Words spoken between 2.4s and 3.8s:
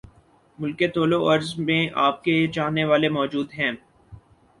چاہنے والے موجود ہیں